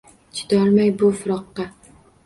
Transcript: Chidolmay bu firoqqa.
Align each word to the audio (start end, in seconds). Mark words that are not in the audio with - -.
Chidolmay 0.37 0.89
bu 1.03 1.13
firoqqa. 1.21 1.71